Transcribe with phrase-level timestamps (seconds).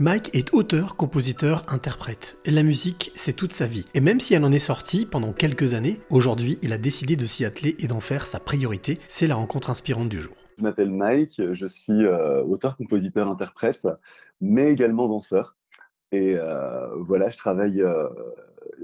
[0.00, 2.38] Mike est auteur, compositeur, interprète.
[2.46, 3.84] La musique, c'est toute sa vie.
[3.94, 7.26] Et même si elle en est sortie pendant quelques années, aujourd'hui, il a décidé de
[7.26, 9.00] s'y atteler et d'en faire sa priorité.
[9.08, 10.36] C'est la rencontre inspirante du jour.
[10.56, 13.88] Je m'appelle Mike, je suis euh, auteur, compositeur, interprète,
[14.40, 15.56] mais également danseur.
[16.12, 18.06] Et euh, voilà, je travaille euh,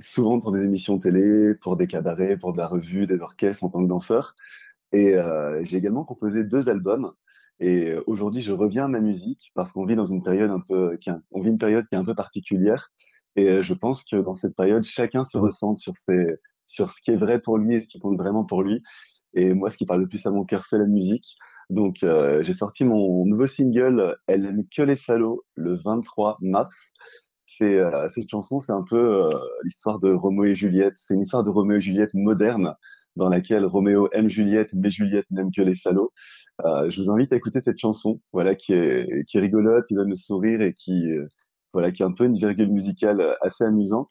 [0.00, 3.68] souvent pour des émissions télé, pour des cabarets, pour de la revue, des orchestres en
[3.68, 4.34] tant que danseur.
[4.90, 5.14] Et
[5.62, 7.12] j'ai également composé deux albums.
[7.60, 10.60] Et euh, aujourd'hui, je reviens à ma musique parce qu'on vit dans une période un
[10.60, 10.98] peu,
[11.30, 12.90] on vit une période qui est un peu particulière.
[13.36, 17.00] Et euh, je pense que dans cette période, chacun se ressent sur ses, sur ce
[17.02, 18.82] qui est vrai pour lui et ce qui compte vraiment pour lui.
[19.34, 21.26] Et moi, ce qui parle le plus à mon cœur, c'est la musique.
[21.70, 26.74] Donc, euh, j'ai sorti mon nouveau single Elle aime que les salauds le 23 mars.
[27.46, 27.80] C'est
[28.14, 29.30] cette chanson, c'est un peu
[29.64, 30.94] l'histoire de Roméo et Juliette.
[30.98, 32.74] C'est une histoire de Roméo et Juliette moderne
[33.16, 36.12] dans laquelle Roméo aime Juliette, mais Juliette n'aime que les salauds.
[36.64, 39.94] Euh, je vous invite à écouter cette chanson, voilà, qui est, qui est rigolote, qui
[39.94, 41.26] donne le sourire et qui, euh,
[41.72, 44.10] voilà, qui est un peu une virgule musicale assez amusante.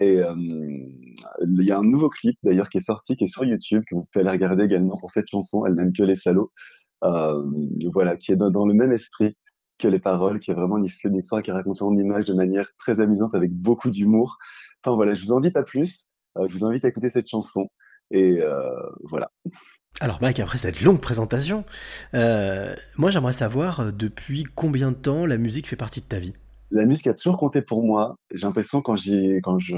[0.00, 3.44] Et euh, il y a un nouveau clip d'ailleurs qui est sorti, qui est sur
[3.44, 6.50] YouTube, que vous pouvez aller regarder également pour cette chanson, Elle n'aime que les salauds.
[7.04, 7.44] Euh,
[7.92, 9.36] voilà, qui est dans, le même esprit
[9.78, 12.68] que les paroles, qui est vraiment une histoire qui est racontée en images de manière
[12.78, 14.38] très amusante avec beaucoup d'humour.
[14.82, 16.04] Enfin voilà, je vous en dis pas plus.
[16.38, 17.70] Euh, je vous invite à écouter cette chanson.
[18.10, 18.72] Et euh,
[19.04, 19.30] voilà.
[20.00, 21.64] Alors Mike, après cette longue présentation,
[22.14, 26.18] euh, moi j'aimerais savoir euh, depuis combien de temps la musique fait partie de ta
[26.18, 26.34] vie?
[26.70, 28.16] La musique a toujours compté pour moi.
[28.32, 28.96] J'ai l'impression quand,
[29.42, 29.76] quand je,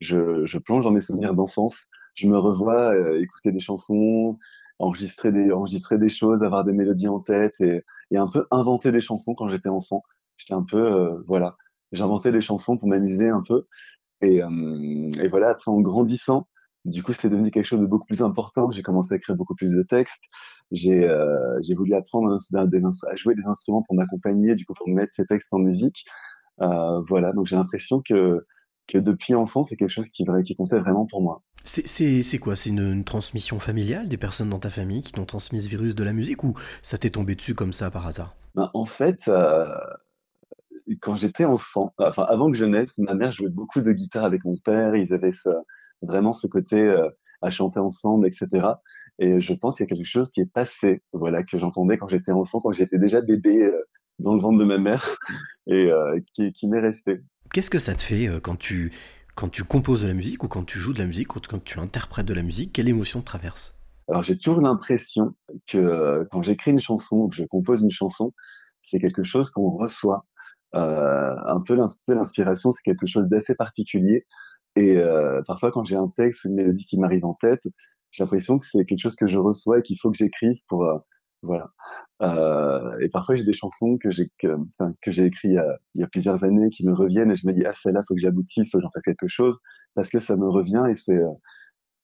[0.00, 1.76] je, je, plonge dans mes souvenirs d'enfance,
[2.14, 4.38] je me revois écouter des chansons,
[4.78, 8.92] enregistrer des, enregistrer des choses, avoir des mélodies en tête et, et un peu inventer
[8.92, 10.02] des chansons quand j'étais enfant.
[10.38, 11.56] J'étais un peu, voilà,
[11.92, 13.66] j'inventais des chansons pour m'amuser un peu.
[14.22, 16.48] Et, et voilà, en grandissant,
[16.86, 18.70] du coup, c'était devenu quelque chose de beaucoup plus important.
[18.70, 20.22] J'ai commencé à écrire beaucoup plus de textes.
[20.70, 25.26] J'ai euh, voulu apprendre à jouer des instruments pour m'accompagner, du coup, pour mettre ces
[25.26, 26.04] textes en musique.
[26.62, 28.46] Euh, voilà, donc j'ai l'impression que,
[28.86, 31.42] que depuis enfant, c'est quelque chose qui, qui comptait vraiment pour moi.
[31.64, 32.54] C'est quoi?
[32.54, 36.04] C'est une, transmission familiale des personnes dans ta famille qui t'ont transmis ce virus de
[36.04, 38.36] la musique ou ça t'est tombé dessus comme ça par hasard?
[38.54, 39.74] Ben, En fait, euh,
[41.00, 44.44] quand j'étais enfant, enfin avant que je naisse, ma mère jouait beaucoup de guitare avec
[44.44, 44.94] mon père.
[44.94, 45.50] Ils avaient ce,
[46.02, 47.08] vraiment ce côté euh,
[47.42, 48.66] à chanter ensemble, etc.
[49.18, 52.08] Et je pense qu'il y a quelque chose qui est passé, voilà, que j'entendais quand
[52.08, 53.82] j'étais enfant, quand j'étais déjà bébé euh,
[54.18, 55.16] dans le ventre de ma mère,
[55.66, 57.20] et euh, qui, qui m'est resté.
[57.52, 58.92] Qu'est-ce que ça te fait quand tu
[59.34, 61.62] quand tu composes de la musique ou quand tu joues de la musique ou quand
[61.62, 63.74] tu interprètes de la musique Quelle émotion te traverse?
[64.08, 65.34] Alors j'ai toujours l'impression
[65.66, 68.32] que quand j'écris une chanson ou que je compose une chanson,
[68.82, 70.24] c'est quelque chose qu'on reçoit.
[70.74, 71.76] Euh, un peu
[72.08, 74.26] l'inspiration, c'est quelque chose d'assez particulier.
[74.76, 77.62] Et euh, parfois, quand j'ai un texte, une mélodie qui m'arrive en tête,
[78.10, 80.84] j'ai l'impression que c'est quelque chose que je reçois et qu'il faut que j'écrive pour
[80.84, 80.98] euh,
[81.42, 81.70] voilà.
[82.22, 84.48] Euh, et parfois, j'ai des chansons que j'ai que,
[85.06, 85.52] j'ai écrites
[85.94, 88.14] il y, a, plusieurs années qui me reviennent et je me dis ah celle-là, faut
[88.14, 89.56] que j'aboutisse, faut que j'en fasse quelque chose
[89.94, 91.20] parce que ça me revient et c'est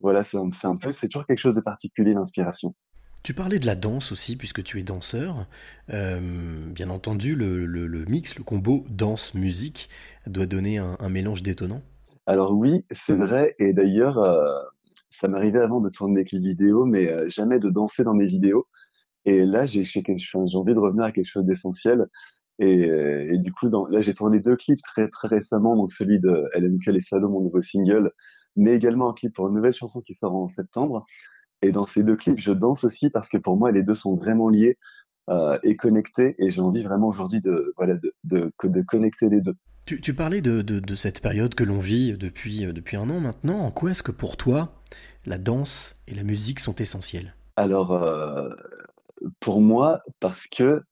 [0.00, 2.74] voilà, c'est un, peu, c'est toujours quelque chose de particulier l'inspiration.
[3.22, 5.46] Tu parlais de la danse aussi, puisque tu es danseur.
[5.88, 9.88] Bien entendu, le, mix, le combo danse-musique
[10.26, 11.80] doit donner un, un mélange détonnant.
[12.26, 13.54] Alors oui, c'est vrai.
[13.58, 14.62] Et d'ailleurs, euh,
[15.10, 18.26] ça m'arrivait avant de tourner des clips vidéo, mais euh, jamais de danser dans mes
[18.26, 18.66] vidéos.
[19.26, 20.02] Et là, j'ai j'ai
[20.36, 22.06] envie de revenir à quelque chose d'essentiel.
[22.60, 25.92] Et, euh, et, du coup, dans, là, j'ai tourné deux clips très très récemment, donc
[25.92, 26.48] celui de
[26.84, 28.12] que les salauds, mon nouveau single,
[28.56, 31.06] mais également un clip pour une nouvelle chanson qui sort en septembre.
[31.62, 34.16] Et dans ces deux clips, je danse aussi parce que pour moi, les deux sont
[34.16, 34.78] vraiment liés
[35.30, 36.34] euh, et connectés.
[36.38, 39.56] Et j'ai envie vraiment aujourd'hui de, voilà, de, de, de connecter les deux.
[39.86, 43.58] Tu, parlais de, cette période que l'on vit depuis, euh, depuis un an maintenant.
[43.60, 44.72] En quoi est-ce que pour toi,
[45.26, 47.34] la danse et la musique sont essentielles?
[47.56, 48.48] Alors, euh,
[49.40, 50.82] pour moi, parce que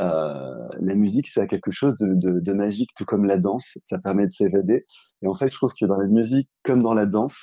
[0.00, 3.78] euh, la musique, c'est quelque chose de, magique, tout comme la danse.
[3.88, 4.86] Ça permet de s'évader.
[5.22, 7.36] Et en fait, je trouve que dans la musique, comme dans la danse,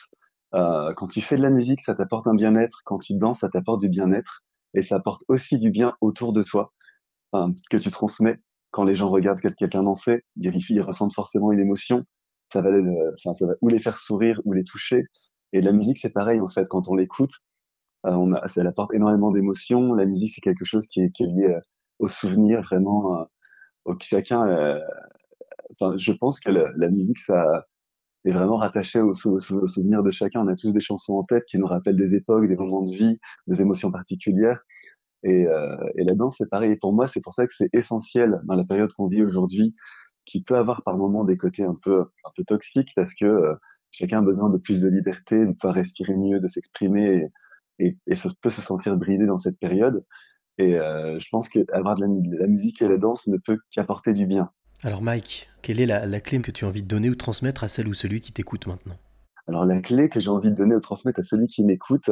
[0.52, 2.82] quand tu fais de la musique, ça t'apporte un bien-être.
[2.84, 4.42] Quand tu danses, ça t'apporte du bien-être.
[4.74, 6.74] Et ça apporte aussi du bien autour de toi,
[7.34, 8.40] que tu transmets
[8.72, 12.06] quand les gens regardent quelqu'un danser, ils, ressentent forcément une émotion.
[12.54, 15.06] Ça va, enfin, ça va ou les faire sourire ou les toucher.
[15.54, 16.68] Et la musique, c'est pareil en fait.
[16.68, 17.32] Quand on l'écoute,
[18.06, 19.94] euh, on ça apporte énormément d'émotions.
[19.94, 21.60] La musique, c'est quelque chose qui est, qui est lié euh,
[22.00, 23.22] au souvenir vraiment.
[23.22, 23.26] Euh,
[23.86, 24.80] au, chacun, euh,
[25.72, 27.66] enfin, je pense que la, la, musique, ça
[28.26, 30.42] est vraiment rattaché au, souvenir de chacun.
[30.42, 32.96] On a tous des chansons en tête qui nous rappellent des époques, des moments de
[32.96, 34.62] vie, des émotions particulières.
[35.24, 36.72] Et, euh, et la danse, c'est pareil.
[36.72, 39.76] Et pour moi, c'est pour ça que c'est essentiel dans la période qu'on vit aujourd'hui,
[40.26, 43.56] qui peut avoir par moments des côtés un peu, un peu toxiques, parce que euh,
[43.92, 47.30] chacun a besoin de plus de liberté, de pouvoir respirer mieux, de s'exprimer,
[47.80, 50.06] et, et, se, peut se sentir bridé dans cette période.
[50.58, 54.14] Et euh, je pense qu'avoir de de la musique et la danse ne peut qu'apporter
[54.14, 54.52] du bien.
[54.82, 57.68] Alors Mike, quelle est la, clé que tu as envie de donner ou transmettre à
[57.68, 58.96] celle ou celui qui t'écoute maintenant?
[59.46, 62.10] Alors la clé que j'ai envie de donner ou transmettre à celui qui m'écoute,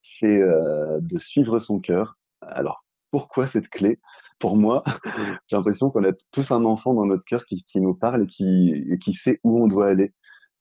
[0.00, 2.16] c'est euh, de suivre son cœur.
[2.40, 3.98] Alors pourquoi cette clé?
[4.38, 4.84] Pour moi,
[5.48, 9.12] j'ai l'impression qu'on a tous un enfant dans notre cœur qui, nous parle et qui,
[9.12, 10.12] sait où on doit aller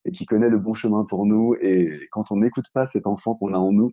[0.05, 1.55] et qui connaît le bon chemin pour nous.
[1.61, 3.91] Et quand on n'écoute pas cet enfant qu'on a en nous,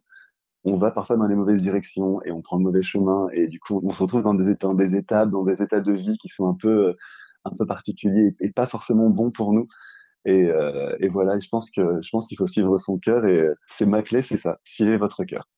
[0.64, 3.60] on va parfois dans les mauvaises directions et on prend le mauvais chemin et du
[3.60, 6.28] coup on se retrouve dans des, dans des étapes, dans des états de vie qui
[6.30, 6.96] sont un peu
[7.44, 9.66] un peu particuliers et pas forcément bons pour nous.
[10.26, 13.42] Et, euh, et voilà, je pense que je pense qu'il faut suivre son cœur et
[13.66, 15.48] c'est ma clé, c'est ça, suivez votre cœur.